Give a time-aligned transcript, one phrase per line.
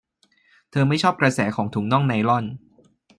[0.71, 2.45] เธอไม่ชอบกระแสของถุงน่องไนลอน